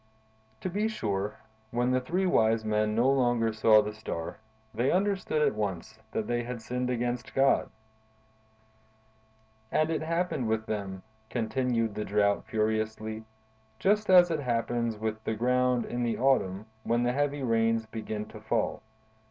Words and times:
"To 0.61 0.67
be 0.67 0.87
sure, 0.87 1.37
when 1.69 1.91
the 1.91 2.01
three 2.01 2.25
wise 2.25 2.65
men 2.65 2.95
no 2.95 3.07
longer 3.07 3.53
saw 3.53 3.83
the 3.83 3.93
Star, 3.93 4.39
they 4.73 4.89
understood 4.89 5.43
at 5.43 5.53
once 5.53 5.99
that 6.11 6.25
they 6.25 6.41
had 6.41 6.59
sinned 6.59 6.89
against 6.89 7.35
God. 7.35 7.69
"And 9.71 9.91
it 9.91 10.01
happened 10.01 10.47
with 10.47 10.65
them," 10.65 11.03
continued 11.29 11.93
the 11.93 12.03
Drought 12.03 12.45
furiously, 12.47 13.25
"just 13.77 14.09
as 14.09 14.31
it 14.31 14.39
happens 14.39 14.97
with 14.97 15.23
the 15.23 15.35
ground 15.35 15.85
in 15.85 16.01
the 16.01 16.17
autumn, 16.17 16.65
when 16.81 17.03
the 17.03 17.13
heavy 17.13 17.43
rains 17.43 17.85
begin 17.85 18.25
to 18.29 18.41
fall. 18.41 18.81